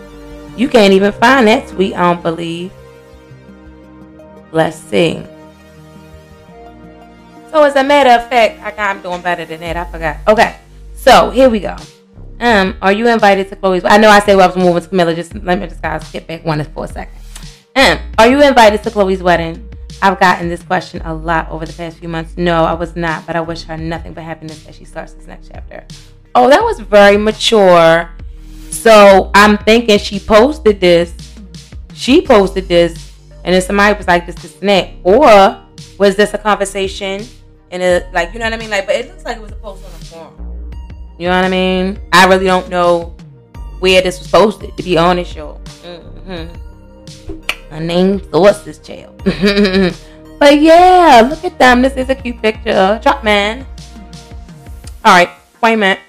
you 0.56 0.68
can't 0.68 0.92
even 0.92 1.12
find 1.12 1.46
that 1.48 1.68
tweet, 1.68 1.94
I 1.94 2.12
don't 2.12 2.22
believe. 2.22 2.72
Let's 4.52 4.76
see. 4.76 5.22
So 7.50 7.62
as 7.64 7.76
a 7.76 7.84
matter 7.84 8.10
of 8.10 8.28
fact, 8.28 8.60
I 8.60 8.90
am 8.90 9.02
doing 9.02 9.20
better 9.20 9.44
than 9.44 9.60
that. 9.60 9.76
I 9.76 9.84
forgot. 9.90 10.16
Okay. 10.28 10.56
So 10.94 11.30
here 11.30 11.50
we 11.50 11.60
go. 11.60 11.76
Um, 12.40 12.76
are 12.82 12.92
you 12.92 13.08
invited 13.08 13.48
to 13.50 13.56
Chloe's? 13.56 13.84
I 13.84 13.98
know 13.98 14.08
I 14.08 14.20
said 14.20 14.36
well, 14.36 14.50
I 14.50 14.54
was 14.54 14.56
moving 14.56 14.82
to 14.82 14.88
Camilla. 14.88 15.14
Just 15.14 15.34
let 15.34 15.58
me 15.58 15.66
just 15.66 15.82
guys 15.82 16.06
skip 16.06 16.26
back 16.26 16.44
one 16.44 16.62
for 16.64 16.84
a 16.84 16.88
second. 16.88 17.14
Um, 17.76 17.98
are 18.18 18.28
you 18.28 18.42
invited 18.42 18.82
to 18.82 18.90
Chloe's 18.90 19.22
wedding? 19.22 19.68
I've 20.00 20.18
gotten 20.18 20.48
this 20.48 20.62
question 20.62 21.00
a 21.02 21.14
lot 21.14 21.48
over 21.50 21.64
the 21.64 21.72
past 21.72 21.98
few 21.98 22.08
months. 22.08 22.36
No, 22.36 22.64
I 22.64 22.72
was 22.72 22.96
not, 22.96 23.26
but 23.26 23.36
I 23.36 23.40
wish 23.40 23.62
her 23.64 23.76
nothing 23.76 24.14
but 24.14 24.24
happiness 24.24 24.66
as 24.66 24.74
she 24.74 24.84
starts 24.84 25.12
this 25.12 25.26
next 25.26 25.50
chapter. 25.52 25.84
Oh, 26.34 26.48
that 26.48 26.62
was 26.62 26.80
very 26.80 27.16
mature. 27.16 28.10
So 28.72 29.30
I'm 29.34 29.58
thinking 29.58 29.98
she 29.98 30.18
posted 30.18 30.80
this. 30.80 31.14
She 31.94 32.26
posted 32.26 32.66
this, 32.66 33.12
and 33.44 33.54
then 33.54 33.62
somebody 33.62 33.96
was 33.96 34.08
like, 34.08 34.26
"This, 34.26 34.34
this, 34.36 34.58
and 34.60 34.68
that," 34.70 34.90
or 35.04 35.62
was 35.98 36.16
this 36.16 36.34
a 36.34 36.38
conversation 36.38 37.24
And 37.70 38.04
like, 38.12 38.32
you 38.32 38.38
know 38.38 38.46
what 38.46 38.52
I 38.52 38.56
mean? 38.56 38.70
Like, 38.70 38.86
but 38.86 38.96
it 38.96 39.08
looks 39.08 39.24
like 39.24 39.36
it 39.36 39.42
was 39.42 39.52
a 39.52 39.56
post 39.56 39.84
on 39.84 39.90
a 39.92 40.04
forum. 40.04 40.70
You 41.18 41.28
know 41.28 41.36
what 41.36 41.44
I 41.44 41.48
mean? 41.48 41.98
I 42.12 42.26
really 42.26 42.44
don't 42.44 42.68
know 42.68 43.16
where 43.78 44.02
this 44.02 44.18
was 44.18 44.28
posted. 44.28 44.76
To 44.76 44.82
be 44.82 44.98
honest, 44.98 45.36
y'all. 45.36 45.60
Mm-hmm. 45.84 47.70
My 47.70 47.78
name 47.78 48.20
sources 48.30 48.78
jail. 48.78 49.14
but 50.38 50.60
yeah, 50.60 51.26
look 51.28 51.44
at 51.44 51.58
them. 51.58 51.80
This 51.82 51.94
is 51.96 52.10
a 52.10 52.14
cute 52.14 52.42
picture. 52.42 53.00
Drop 53.02 53.24
man. 53.24 53.66
Alright, 55.04 55.30
wait 55.62 55.74
a 55.74 55.76
minute. 55.76 56.00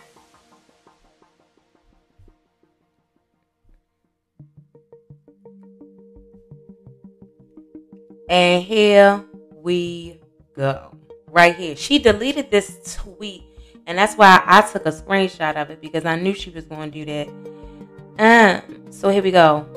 And 8.33 8.63
here 8.63 9.23
we 9.61 10.19
go. 10.55 10.97
Right 11.27 11.55
here. 11.55 11.75
She 11.75 11.99
deleted 11.99 12.49
this 12.49 12.97
tweet. 12.97 13.43
And 13.85 13.95
that's 13.95 14.15
why 14.15 14.41
I 14.43 14.61
took 14.61 14.87
a 14.87 14.91
screenshot 14.91 15.55
of 15.55 15.69
it 15.69 15.79
because 15.79 16.03
I 16.03 16.15
knew 16.15 16.33
she 16.33 16.49
was 16.49 16.65
going 16.65 16.91
to 16.91 17.05
do 17.05 17.05
that. 17.05 17.27
Um, 18.17 18.91
so 18.91 19.09
here 19.09 19.21
we 19.21 19.29
go. 19.29 19.67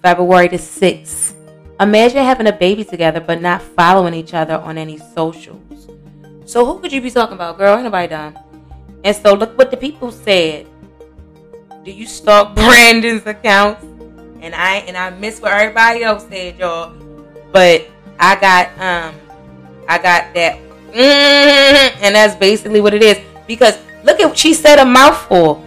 February 0.00 0.48
the 0.48 0.56
6th. 0.56 1.34
Imagine 1.78 2.24
having 2.24 2.46
a 2.46 2.52
baby 2.52 2.86
together 2.86 3.20
but 3.20 3.42
not 3.42 3.60
following 3.60 4.14
each 4.14 4.32
other 4.32 4.54
on 4.54 4.78
any 4.78 4.96
socials. 4.96 5.88
So 6.46 6.64
who 6.64 6.80
could 6.80 6.90
you 6.90 7.02
be 7.02 7.10
talking 7.10 7.34
about, 7.34 7.58
girl? 7.58 7.74
Ain't 7.74 7.84
nobody 7.84 8.08
done. 8.08 8.38
And 9.04 9.14
so 9.14 9.34
look 9.34 9.58
what 9.58 9.70
the 9.70 9.76
people 9.76 10.10
said. 10.10 10.66
Do 11.84 11.90
you 11.90 12.06
stalk 12.06 12.54
Brandon's 12.54 13.26
accounts? 13.26 13.84
And 14.40 14.54
I 14.54 14.76
and 14.86 14.96
I 14.96 15.10
miss 15.10 15.40
what 15.40 15.52
everybody 15.52 16.02
else 16.02 16.26
said, 16.28 16.58
y'all. 16.58 16.94
But 17.52 17.88
I 18.18 18.38
got 18.40 18.68
um 18.78 19.14
I 19.88 19.98
got 19.98 20.34
that 20.34 20.58
mm, 20.92 22.02
and 22.02 22.14
that's 22.14 22.34
basically 22.36 22.80
what 22.80 22.94
it 22.94 23.02
is. 23.02 23.18
Because 23.46 23.78
look 24.04 24.20
at 24.20 24.26
what 24.28 24.38
she 24.38 24.54
said 24.54 24.78
a 24.78 24.84
mouthful. 24.84 25.64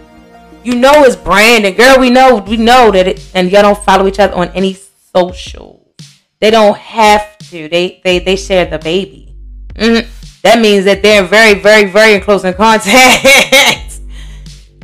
You 0.64 0.76
know 0.76 1.02
it's 1.02 1.16
Brandon, 1.16 1.74
girl. 1.74 1.98
We 1.98 2.10
know, 2.10 2.36
we 2.36 2.56
know 2.56 2.92
that 2.92 3.08
it, 3.08 3.30
and 3.34 3.50
y'all 3.50 3.62
don't 3.62 3.78
follow 3.84 4.06
each 4.06 4.20
other 4.20 4.34
on 4.34 4.48
any 4.50 4.74
social. 5.14 5.92
They 6.40 6.50
don't 6.50 6.76
have 6.76 7.38
to. 7.50 7.68
They 7.68 8.00
they 8.04 8.20
they 8.20 8.36
share 8.36 8.66
the 8.66 8.78
baby. 8.78 9.34
Mm-hmm. 9.74 10.08
That 10.42 10.60
means 10.60 10.84
that 10.86 11.02
they're 11.02 11.22
very, 11.22 11.54
very, 11.54 11.88
very 11.88 12.18
close 12.20 12.44
in 12.44 12.54
contact, 12.54 13.24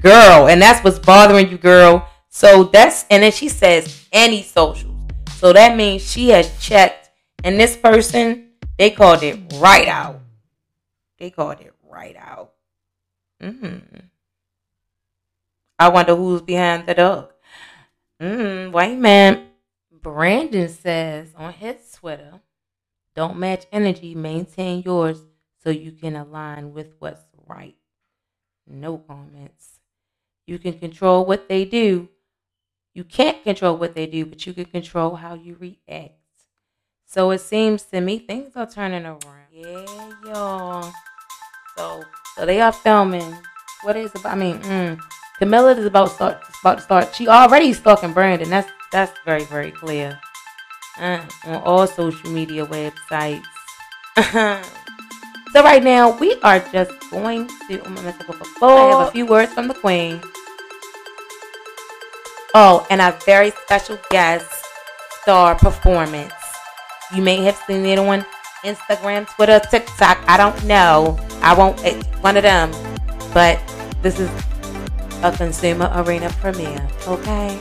girl. 0.03 0.47
And 0.49 0.63
that's 0.63 0.83
what's 0.85 1.01
bothering 1.01 1.51
you, 1.51 1.59
girl. 1.59 2.08
So 2.39 2.63
that's 2.63 3.05
and 3.11 3.25
then 3.25 3.33
she 3.33 3.49
says 3.49 4.07
any 4.13 4.45
socials. 4.45 4.95
So 5.39 5.53
that 5.53 5.77
means 5.77 6.09
she 6.09 6.29
has 6.29 6.57
checked, 6.63 7.11
and 7.43 7.59
this 7.59 7.77
person 7.77 8.51
they 8.79 8.93
called 8.93 9.25
it 9.25 9.41
right 9.57 9.89
out. 9.89 10.21
They 11.19 11.31
called 11.31 11.61
it 11.61 11.75
right 11.91 12.15
out. 12.17 12.53
Mm-hmm. 13.43 13.79
I 15.81 15.89
wonder 15.89 16.15
who's 16.15 16.43
behind 16.43 16.87
the 16.87 16.95
dog. 16.95 17.33
Mm, 18.23 18.71
white 18.71 18.99
man. 18.99 19.49
Brandon 19.91 20.69
says 20.69 21.33
on 21.37 21.53
his 21.55 21.91
Twitter, 21.91 22.35
don't 23.17 23.37
match 23.37 23.67
energy, 23.73 24.15
maintain 24.15 24.85
yours 24.87 25.25
so 25.65 25.71
you 25.71 25.91
can 25.91 26.15
align 26.15 26.73
with 26.73 26.95
what's 27.01 27.25
right. 27.49 27.75
No 28.65 28.97
comments. 28.97 29.81
You 30.47 30.61
can 30.61 30.79
control 30.79 31.27
what 31.27 31.49
they 31.49 31.65
do. 31.65 32.11
You 32.99 33.05
can't 33.05 33.45
control 33.45 33.77
what 33.77 33.95
they 33.95 34.09
do, 34.09 34.27
but 34.27 34.45
you 34.45 34.53
can 34.53 34.65
control 34.65 35.15
how 35.15 35.35
you 35.35 35.57
react. 35.61 36.15
So 37.07 37.31
it 37.31 37.39
seems 37.39 37.85
to 37.85 38.01
me 38.01 38.19
things 38.19 38.57
are 38.57 38.67
turning 38.67 39.07
around. 39.07 39.47
Yeah, 39.53 39.87
y'all. 40.27 40.93
So, 41.77 42.03
so 42.35 42.45
they 42.45 42.61
are 42.61 42.73
filming. 42.73 43.37
What 43.85 43.95
is 43.95 44.13
it? 44.17 44.27
I 44.27 44.35
mean, 44.35 44.59
mm, 44.63 45.01
Camila 45.41 45.79
is 45.79 45.87
about 45.87 46.11
start 46.11 46.43
about 46.61 46.79
to 46.79 46.83
start. 46.83 47.15
She 47.15 47.29
already 47.29 47.73
stalking 47.73 48.13
Brandon. 48.13 48.51
That's 48.51 48.69
that's 48.91 49.17
very 49.25 49.45
very 49.45 49.71
clear. 49.71 50.19
Uh, 50.99 51.25
on 51.45 51.63
all 51.63 51.87
social 51.87 52.33
media 52.33 52.67
websites. 52.67 53.47
so 55.53 55.63
right 55.63 55.85
now 55.85 56.19
we 56.19 56.35
are 56.43 56.59
just 56.73 56.91
going 57.13 57.47
to. 57.69 57.81
I'm 57.87 57.95
gonna 57.95 58.13
I 58.61 58.87
have 58.91 59.07
a 59.07 59.13
few 59.13 59.25
words 59.25 59.53
from 59.53 59.69
the 59.69 59.75
Queen. 59.75 60.21
Oh, 62.61 62.85
and 62.91 63.01
a 63.01 63.17
very 63.25 63.53
special 63.53 64.01
guest 64.11 64.65
star 65.23 65.55
performance. 65.55 66.33
You 67.15 67.23
may 67.23 67.37
have 67.45 67.57
seen 67.69 67.87
it 67.87 68.01
on 68.01 68.27
Instagram, 68.65 69.29
Twitter, 69.29 69.61
TikTok. 69.71 70.19
I 70.27 70.37
don't 70.37 70.65
know. 70.65 71.17
I 71.41 71.55
won't. 71.55 71.79
It's 71.85 72.05
one 72.21 72.37
of 72.37 72.43
them. 72.43 72.73
But 73.33 73.61
this 74.03 74.19
is 74.19 74.29
a 75.23 75.31
consumer 75.31 75.89
arena 75.95 76.31
premiere, 76.41 76.85
okay? 77.07 77.57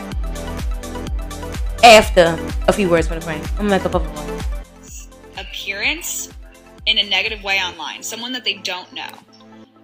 After 1.84 2.36
a 2.68 2.74
few 2.74 2.90
words 2.90 3.08
from 3.08 3.20
the 3.20 3.26
brain, 3.28 3.44
I'm 3.60 3.68
gonna 3.68 3.78
make 3.78 3.86
a. 3.86 5.40
Appearance 5.40 6.34
in 6.88 6.98
a 6.98 7.08
negative 7.08 7.44
way 7.44 7.60
online, 7.60 8.02
someone 8.02 8.32
that 8.32 8.44
they 8.44 8.56
don't 8.56 8.92
know, 8.94 9.12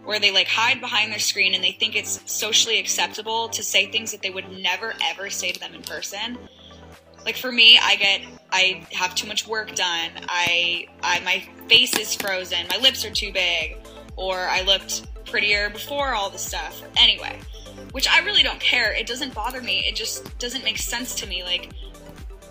where 0.04 0.20
they 0.20 0.32
like 0.32 0.48
hide 0.48 0.82
behind 0.82 1.12
their 1.12 1.20
screen 1.20 1.54
and 1.54 1.64
they 1.64 1.72
think 1.72 1.96
it's 1.96 2.20
socially 2.32 2.80
acceptable 2.80 3.50
to 3.50 3.64
say 3.64 3.90
things 3.90 4.12
that 4.12 4.22
they 4.22 4.30
would 4.30 4.50
never 4.52 4.94
ever 5.06 5.30
say 5.30 5.52
to 5.52 5.60
them 5.60 5.74
in 5.74 5.82
person. 5.82 6.38
Like 7.26 7.38
for 7.38 7.52
me, 7.52 7.80
I 7.82 7.96
get 7.96 8.22
I 8.52 8.86
have 8.92 9.16
too 9.16 9.28
much 9.28 9.48
work 9.48 9.74
done. 9.76 10.12
I 10.28 10.88
I 11.02 11.20
my 11.22 11.44
face 11.68 11.98
is 11.98 12.14
frozen. 12.16 12.68
My 12.70 12.78
lips 12.78 13.06
are 13.06 13.12
too 13.12 13.32
big, 13.32 13.78
or 14.16 14.38
I 14.38 14.62
looked 14.62 15.08
prettier 15.26 15.70
before 15.70 16.14
all 16.14 16.30
the 16.30 16.38
stuff. 16.38 16.84
Anyway, 16.98 17.40
which 17.92 18.08
I 18.08 18.20
really 18.20 18.44
don't 18.44 18.60
care. 18.60 18.94
It 18.94 19.08
doesn't 19.08 19.34
bother 19.34 19.62
me. 19.62 19.86
It 19.88 19.96
just 19.96 20.38
doesn't 20.38 20.64
make 20.64 20.78
sense 20.78 21.16
to 21.16 21.28
me. 21.28 21.44
Like 21.44 21.72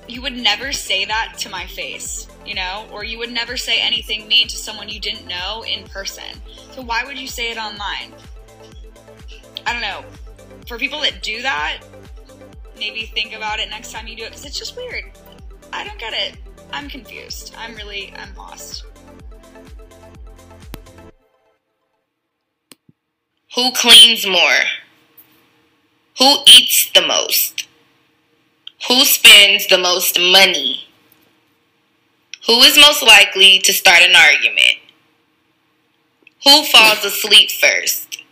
you 0.09 0.21
would 0.23 0.37
never 0.37 0.73
say 0.73 1.05
that 1.05 1.35
to 1.39 1.49
my 1.49 1.67
face, 1.67 2.29
you 2.45 2.55
know, 2.55 2.87
or 2.91 3.05
you 3.05 3.19
would 3.19 3.31
never 3.31 3.57
say 3.57 3.81
anything 3.81 4.27
mean 4.29 4.49
to 4.49 4.57
someone 4.57 4.89
you 4.89 5.01
didn't 5.01 5.27
know 5.27 5.65
in 5.67 5.85
person. 5.85 6.25
So 6.73 6.83
why 6.83 7.05
would 7.05 7.19
you 7.19 7.29
say 7.29 7.51
it 7.51 7.59
online? 7.59 8.13
I 9.67 9.73
don't 9.73 9.83
know. 9.83 10.05
For 10.67 10.79
people 10.79 11.01
that 11.01 11.23
do 11.23 11.43
that, 11.43 11.83
maybe 12.79 13.07
think 13.07 13.33
about 13.33 13.61
it 13.61 13.69
next 13.69 13.93
time 13.93 14.07
you 14.07 14.17
do 14.17 14.25
it 14.25 14.31
because 14.31 14.45
it's 14.45 14.59
just 14.59 14.77
weird. 14.77 15.05
I 15.73 15.85
don't 15.85 15.99
get 15.99 16.13
it. 16.13 16.39
I'm 16.73 16.89
confused. 16.89 17.55
I'm 17.57 17.75
really, 17.75 18.13
I'm 18.17 18.35
lost. 18.35 18.85
Who 23.55 23.71
cleans 23.73 24.27
more? 24.27 24.61
Who 26.19 26.37
eats 26.47 26.91
the 26.93 27.07
most? 27.07 27.62
Who 28.89 29.05
spends 29.05 29.69
the 29.69 29.79
most 29.79 30.19
money? 30.19 30.87
Who 32.47 32.61
is 32.63 32.77
most 32.77 33.03
likely 33.03 33.61
to 33.61 33.73
start 33.73 34.03
an 34.03 34.17
argument? 34.17 34.79
Who 36.45 36.65
falls 36.65 37.05
asleep 37.05 37.51
first? 37.51 38.23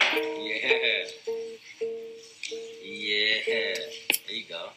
Yeah. 0.00 1.04
Yeah. 2.84 3.74
There 4.26 4.36
you 4.36 4.44
go. 4.48 4.70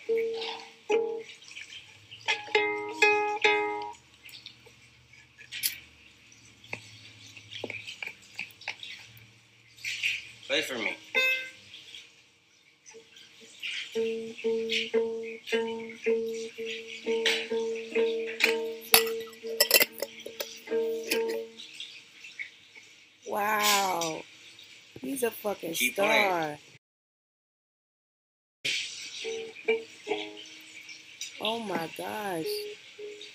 Play 10.47 10.61
for 10.61 10.77
me. 10.77 10.97
Wow. 13.93 14.07
He's 25.01 25.23
a 25.23 25.31
fucking 25.31 25.73
Keep 25.73 25.95
star. 25.95 26.57
Oh 31.41 31.59
my 31.59 31.89
gosh. 31.97 32.45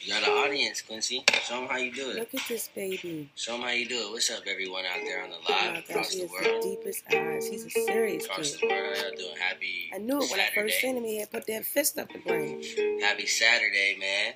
You 0.07 0.13
got 0.13 0.23
an 0.23 0.29
audience, 0.31 0.83
Quincy. 0.83 1.25
Show 1.43 1.57
them 1.63 1.69
how 1.69 1.79
you 1.79 1.93
do 1.93 2.11
it. 2.11 2.17
Look 2.17 2.33
at 2.33 2.43
this 2.49 2.69
baby. 2.69 3.29
Show 3.35 3.55
them 3.55 3.63
how 3.63 3.71
you 3.71 3.89
do 3.89 3.97
it. 4.07 4.11
What's 4.13 4.31
up, 4.31 4.45
everyone 4.47 4.85
out 4.85 5.01
there 5.05 5.25
on 5.25 5.31
the 5.31 5.37
Oh 5.37 5.53
live 5.53 5.75
gosh, 5.75 5.91
across 5.91 6.15
the 6.15 6.21
has 6.21 6.31
the 6.31 6.49
world? 6.49 6.63
deepest 6.63 7.03
eyes. 7.13 7.49
He's 7.49 7.65
a 7.65 7.71
serious 7.71 8.25
Across 8.27 8.55
kid. 8.55 8.61
the 8.61 8.67
world, 8.73 8.97
how 8.97 9.03
y'all 9.03 9.17
doing? 9.17 9.37
Happy 9.41 9.91
I 9.93 9.99
knew 9.99 10.23
it 10.23 10.31
when 10.31 10.39
I 10.39 10.45
first 10.55 10.55
Saturday. 10.55 10.71
seen 10.81 10.97
him. 10.99 11.03
He 11.05 11.19
had 11.19 11.31
put 11.33 11.47
that 11.49 11.65
fist 11.65 11.99
up 11.99 12.13
the 12.13 12.21
brain. 12.21 12.63
Happy 13.03 13.27
Saturday, 13.27 13.97
man. 13.99 14.35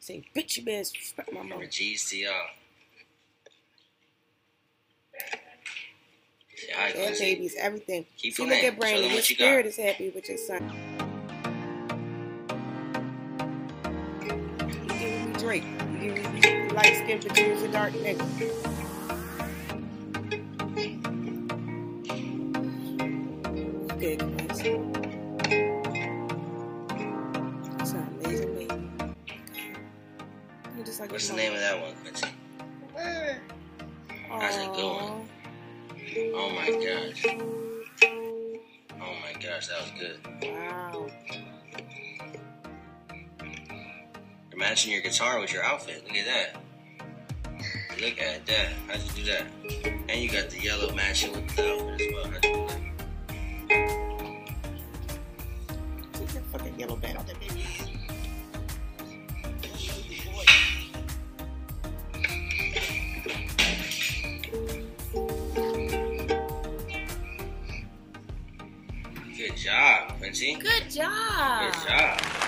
Say, 0.00 0.22
bitch, 0.36 0.58
you 0.58 0.64
better 0.66 0.80
respect 0.80 1.32
my. 1.32 1.40
Remember 1.40 1.64
G's 1.66 2.10
to 2.10 2.18
y'all. 2.18 2.32
That 6.94 7.18
baby's 7.18 7.54
everything. 7.58 8.04
Keep 8.18 8.34
See, 8.34 8.42
look 8.42 8.50
playing. 8.52 8.66
at 8.66 8.78
Brandon. 8.78 9.00
them 9.02 9.10
Your 9.12 9.16
what 9.20 9.30
you 9.30 9.36
spirit 9.36 9.64
is 9.64 9.76
happy 9.78 10.10
with 10.10 10.28
your 10.28 10.36
son. 10.38 10.95
Me 15.46 15.62
You 16.00 16.12
give 16.14 16.72
light 16.72 16.96
skin, 16.96 17.20
but 17.22 17.38
you 17.38 17.50
was 17.50 17.62
a 17.62 17.68
dark 17.68 17.92
nigga. 17.92 18.24
Good. 23.98 24.20
That's 27.78 27.92
an 27.92 28.18
amazing 28.20 28.54
baby. 28.54 28.74
Just 30.84 31.00
like 31.00 31.12
What's 31.12 31.28
the 31.28 31.36
name 31.36 31.52
of 31.54 31.60
that 31.60 31.80
one, 31.80 31.94
Quincy? 32.02 32.28
a 34.58 34.66
good 34.74 34.84
one. 34.84 35.28
Oh 36.34 36.50
my 36.50 36.68
gosh. 36.70 37.24
Oh 39.00 39.14
my 39.22 39.32
gosh, 39.40 39.66
that 39.68 39.80
was 39.80 39.92
good. 39.98 40.18
Wow. 40.42 41.06
You're 44.56 44.64
matching 44.64 44.92
your 44.92 45.02
guitar 45.02 45.38
with 45.38 45.52
your 45.52 45.62
outfit. 45.62 46.02
Look 46.06 46.16
at 46.16 46.24
that. 46.24 46.56
Look 48.00 48.18
at 48.18 48.46
that. 48.46 48.68
How'd 48.88 49.02
you 49.02 49.10
do 49.22 49.30
that? 49.30 49.44
And 50.08 50.18
you 50.18 50.30
got 50.30 50.48
the 50.48 50.58
yellow 50.58 50.94
matching 50.94 51.32
with 51.32 51.54
the 51.54 51.74
outfit 51.74 52.00
as 52.00 52.14
well. 52.14 52.24
How'd 52.24 52.44
you 52.46 52.54
do 52.54 52.66
that? 52.66 52.80
Take 56.14 56.42
fucking 56.52 56.80
yellow 56.80 56.96
band 56.96 57.18
off 57.18 57.26
that 57.26 57.38
baby. 57.38 57.66
Good 69.36 69.56
job, 69.58 70.18
Quincy. 70.18 70.54
Good 70.54 70.90
job. 70.90 71.74
Good 71.74 71.88
job. 71.88 72.45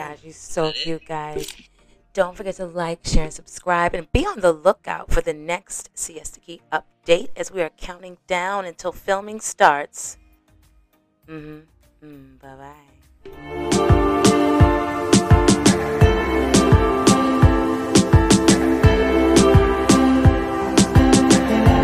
Gosh, 0.00 0.18
you're 0.24 0.32
so 0.32 0.72
cute, 0.72 1.06
guys. 1.06 1.52
Don't 2.12 2.36
forget 2.36 2.56
to 2.56 2.66
like, 2.66 3.04
share, 3.04 3.24
and 3.24 3.32
subscribe, 3.32 3.94
and 3.94 4.10
be 4.12 4.26
on 4.26 4.40
the 4.40 4.52
lookout 4.52 5.10
for 5.10 5.20
the 5.20 5.32
next 5.32 5.90
Siesta 5.94 6.40
Key 6.40 6.60
update 6.72 7.28
as 7.36 7.52
we 7.52 7.62
are 7.62 7.70
counting 7.70 8.18
down 8.26 8.64
until 8.64 8.92
filming 8.92 9.40
starts. 9.40 10.18
Mm-hmm. 11.28 12.06
Mm, 12.06 12.40
bye 12.40 12.56
bye. 12.56 13.76